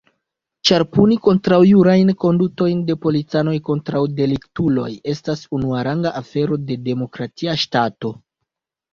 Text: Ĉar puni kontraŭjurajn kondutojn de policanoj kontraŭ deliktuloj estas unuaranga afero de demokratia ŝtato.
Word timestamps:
Ĉar 0.67 0.83
puni 0.93 1.15
kontraŭjurajn 1.25 2.07
kondutojn 2.23 2.79
de 2.87 2.95
policanoj 3.03 3.53
kontraŭ 3.67 4.01
deliktuloj 4.19 4.87
estas 5.13 5.43
unuaranga 5.59 6.13
afero 6.23 6.57
de 6.71 6.79
demokratia 6.89 7.55
ŝtato. 7.65 8.13